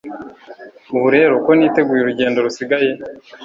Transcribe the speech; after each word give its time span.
Ubu 0.95 1.07
rero 1.15 1.33
ko 1.45 1.51
niteguye 1.57 2.01
urugendo 2.01 2.37
rusigaye 2.45 2.91